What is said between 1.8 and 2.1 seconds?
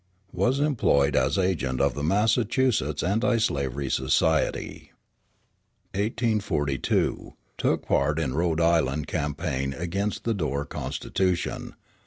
the